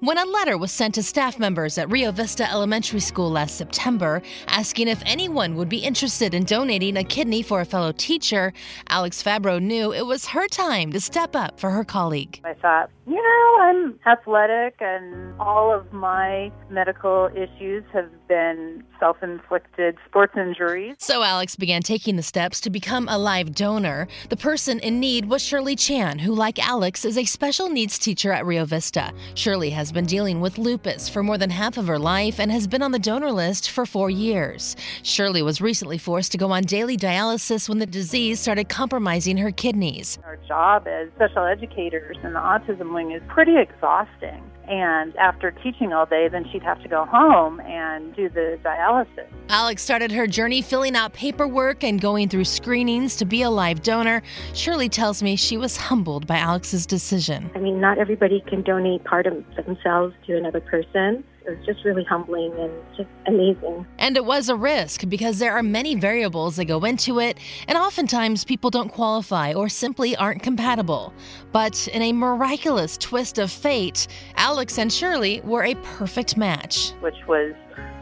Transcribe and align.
When 0.00 0.18
a 0.18 0.24
letter 0.26 0.58
was 0.58 0.72
sent 0.72 0.96
to 0.96 1.02
staff 1.02 1.38
members 1.38 1.78
at 1.78 1.90
Rio 1.90 2.10
Vista 2.10 2.50
Elementary 2.50 3.00
School 3.00 3.30
last 3.30 3.56
September 3.56 4.20
asking 4.48 4.88
if 4.88 5.00
anyone 5.06 5.54
would 5.54 5.68
be 5.68 5.78
interested 5.78 6.34
in 6.34 6.44
donating 6.44 6.96
a 6.96 7.04
kidney 7.04 7.42
for 7.42 7.60
a 7.60 7.64
fellow 7.64 7.92
teacher, 7.92 8.52
Alex 8.88 9.22
Fabbro 9.22 9.62
knew 9.62 9.92
it 9.92 10.04
was 10.04 10.26
her 10.26 10.48
time 10.48 10.92
to 10.92 11.00
step 11.00 11.34
up 11.36 11.58
for 11.58 11.70
her 11.70 11.84
colleague. 11.84 12.40
I 12.44 12.54
thought, 12.54 12.90
you 13.06 13.14
know, 13.14 13.62
I'm 13.62 13.98
athletic 14.06 14.76
and 14.80 15.40
all 15.40 15.72
of 15.72 15.92
my 15.92 16.50
medical 16.68 17.30
issues 17.34 17.84
have 17.92 18.10
been 18.28 18.82
self 18.98 19.22
inflicted 19.22 19.96
sports 20.06 20.34
injuries. 20.36 20.96
So 20.98 21.22
Alex 21.22 21.56
began 21.56 21.82
taking 21.82 22.16
the 22.16 22.22
steps 22.22 22.60
to 22.62 22.70
become 22.70 23.06
a 23.08 23.18
live 23.18 23.54
donor. 23.54 24.08
The 24.28 24.36
person 24.36 24.80
in 24.80 25.00
need 25.00 25.26
was 25.26 25.42
Shirley 25.42 25.76
Chan, 25.76 26.18
who, 26.18 26.34
like 26.34 26.58
Alex, 26.58 27.04
is 27.04 27.18
a 27.18 27.24
special 27.24 27.68
needs 27.68 27.98
teacher 27.98 28.32
at 28.32 28.46
Rio 28.46 28.64
Vista. 28.64 29.12
Shirley 29.34 29.70
has 29.70 29.83
been 29.92 30.06
dealing 30.06 30.40
with 30.40 30.58
lupus 30.58 31.08
for 31.08 31.22
more 31.22 31.38
than 31.38 31.50
half 31.50 31.76
of 31.76 31.86
her 31.86 31.98
life 31.98 32.38
and 32.38 32.50
has 32.50 32.66
been 32.66 32.82
on 32.82 32.92
the 32.92 32.98
donor 32.98 33.32
list 33.32 33.70
for 33.70 33.86
four 33.86 34.10
years. 34.10 34.76
Shirley 35.02 35.42
was 35.42 35.60
recently 35.60 35.98
forced 35.98 36.32
to 36.32 36.38
go 36.38 36.50
on 36.50 36.62
daily 36.62 36.96
dialysis 36.96 37.68
when 37.68 37.78
the 37.78 37.86
disease 37.86 38.40
started 38.40 38.68
compromising 38.68 39.36
her 39.38 39.50
kidneys. 39.50 40.18
Our 40.24 40.36
job 40.48 40.86
as 40.86 41.08
special 41.16 41.44
educators 41.44 42.16
in 42.22 42.32
the 42.32 42.40
autism 42.40 42.94
wing 42.94 43.12
is 43.12 43.22
pretty 43.28 43.56
exhausting. 43.56 44.42
And 44.68 45.14
after 45.16 45.50
teaching 45.50 45.92
all 45.92 46.06
day, 46.06 46.28
then 46.28 46.48
she'd 46.50 46.62
have 46.62 46.82
to 46.82 46.88
go 46.88 47.04
home 47.04 47.60
and 47.60 48.14
do 48.16 48.28
the 48.28 48.58
dialysis. 48.64 49.26
Alex 49.48 49.82
started 49.82 50.10
her 50.12 50.26
journey 50.26 50.62
filling 50.62 50.96
out 50.96 51.12
paperwork 51.12 51.84
and 51.84 52.00
going 52.00 52.28
through 52.28 52.44
screenings 52.44 53.16
to 53.16 53.24
be 53.24 53.42
a 53.42 53.50
live 53.50 53.82
donor. 53.82 54.22
Shirley 54.54 54.88
tells 54.88 55.22
me 55.22 55.36
she 55.36 55.56
was 55.56 55.76
humbled 55.76 56.26
by 56.26 56.38
Alex's 56.38 56.86
decision. 56.86 57.50
I 57.54 57.58
mean, 57.58 57.80
not 57.80 57.98
everybody 57.98 58.42
can 58.46 58.62
donate 58.62 59.04
part 59.04 59.26
of 59.26 59.44
themselves 59.56 60.14
to 60.26 60.36
another 60.36 60.60
person. 60.60 61.24
It 61.46 61.58
was 61.58 61.66
just 61.66 61.84
really 61.84 62.04
humbling 62.04 62.52
and 62.58 62.72
just 62.96 63.08
amazing. 63.26 63.86
And 63.98 64.16
it 64.16 64.24
was 64.24 64.48
a 64.48 64.56
risk 64.56 65.08
because 65.08 65.38
there 65.38 65.52
are 65.52 65.62
many 65.62 65.94
variables 65.94 66.56
that 66.56 66.64
go 66.64 66.84
into 66.84 67.20
it, 67.20 67.38
and 67.68 67.76
oftentimes 67.76 68.44
people 68.44 68.70
don't 68.70 68.88
qualify 68.88 69.52
or 69.52 69.68
simply 69.68 70.16
aren't 70.16 70.42
compatible. 70.42 71.12
But 71.52 71.86
in 71.88 72.00
a 72.00 72.12
miraculous 72.12 72.96
twist 72.96 73.38
of 73.38 73.50
fate, 73.50 74.06
Alex 74.36 74.78
and 74.78 74.90
Shirley 74.90 75.42
were 75.42 75.64
a 75.64 75.74
perfect 75.74 76.38
match. 76.38 76.92
Which 77.00 77.26
was 77.28 77.52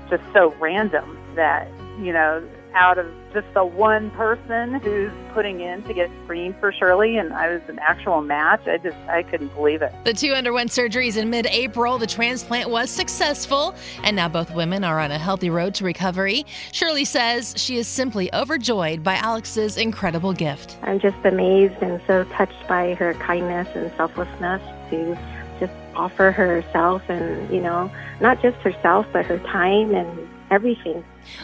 just 0.08 0.22
so 0.32 0.54
random 0.60 1.18
that, 1.34 1.68
you 2.00 2.12
know, 2.12 2.46
out 2.74 2.98
of 2.98 3.06
just 3.32 3.46
the 3.54 3.64
one 3.64 4.10
person 4.10 4.74
who's 4.74 5.12
putting 5.32 5.60
in 5.60 5.82
to 5.84 5.94
get 5.94 6.10
screened 6.24 6.56
for 6.58 6.72
Shirley, 6.72 7.16
and 7.16 7.32
I 7.32 7.48
was 7.48 7.62
an 7.68 7.78
actual 7.78 8.20
match. 8.20 8.66
I 8.66 8.78
just 8.78 8.96
I 9.08 9.22
couldn't 9.22 9.54
believe 9.54 9.82
it. 9.82 9.92
The 10.04 10.12
two 10.12 10.32
underwent 10.32 10.70
surgeries 10.70 11.16
in 11.16 11.30
mid-April. 11.30 11.98
The 11.98 12.06
transplant 12.06 12.70
was 12.70 12.90
successful, 12.90 13.74
and 14.02 14.16
now 14.16 14.28
both 14.28 14.54
women 14.54 14.84
are 14.84 15.00
on 15.00 15.10
a 15.10 15.18
healthy 15.18 15.50
road 15.50 15.74
to 15.76 15.84
recovery. 15.84 16.44
Shirley 16.72 17.04
says 17.04 17.54
she 17.56 17.76
is 17.76 17.88
simply 17.88 18.32
overjoyed 18.34 19.02
by 19.02 19.16
Alex's 19.16 19.76
incredible 19.76 20.32
gift. 20.32 20.76
I'm 20.82 21.00
just 21.00 21.16
amazed 21.24 21.82
and 21.82 22.00
so 22.06 22.24
touched 22.24 22.66
by 22.68 22.94
her 22.94 23.14
kindness 23.14 23.68
and 23.74 23.92
selflessness 23.96 24.62
to 24.90 25.16
just 25.60 25.72
offer 25.94 26.32
herself 26.32 27.02
and 27.08 27.52
you 27.52 27.60
know 27.60 27.90
not 28.20 28.40
just 28.42 28.56
herself 28.58 29.06
but 29.12 29.24
her 29.26 29.38
time 29.38 29.94
and 29.94 30.28
everything. 30.52 31.02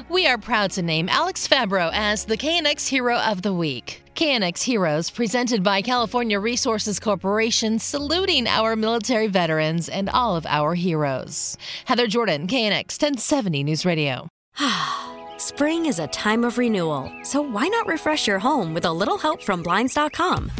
We 0.08 0.26
are 0.26 0.38
proud 0.38 0.70
to 0.72 0.82
name 0.82 1.08
Alex 1.08 1.48
Fabbro 1.48 1.90
as 1.92 2.24
the 2.24 2.36
KNX 2.36 2.88
Hero 2.88 3.16
of 3.16 3.42
the 3.42 3.54
Week. 3.54 4.02
KNX 4.14 4.62
Heroes, 4.62 5.10
presented 5.10 5.62
by 5.62 5.80
California 5.80 6.40
Resources 6.40 6.98
Corporation, 6.98 7.78
saluting 7.78 8.46
our 8.46 8.74
military 8.74 9.28
veterans 9.28 9.88
and 9.88 10.10
all 10.10 10.36
of 10.36 10.44
our 10.46 10.74
heroes. 10.74 11.56
Heather 11.84 12.08
Jordan, 12.08 12.46
KNX 12.46 13.00
1070 13.00 13.64
News 13.64 13.86
Radio. 13.86 14.28
Spring 15.38 15.86
is 15.86 16.00
a 16.00 16.08
time 16.08 16.42
of 16.42 16.58
renewal, 16.58 17.12
so 17.22 17.40
why 17.40 17.68
not 17.68 17.86
refresh 17.86 18.26
your 18.26 18.40
home 18.40 18.74
with 18.74 18.84
a 18.84 18.92
little 18.92 19.16
help 19.16 19.40
from 19.40 19.62
Blinds.com? 19.62 20.50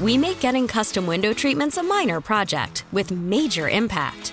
We 0.00 0.18
make 0.18 0.40
getting 0.40 0.66
custom 0.66 1.06
window 1.06 1.32
treatments 1.32 1.76
a 1.76 1.82
minor 1.82 2.20
project 2.20 2.84
with 2.92 3.12
major 3.12 3.68
impact. 3.68 4.32